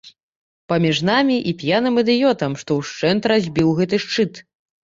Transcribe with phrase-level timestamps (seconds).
[0.71, 4.43] Паміж намі і п'яным ідыётам, што ўшчэнт разбіў гэты шчыт.